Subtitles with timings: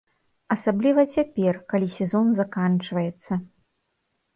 [0.55, 3.33] Асабліва цяпер, калі сезон заканчваецца.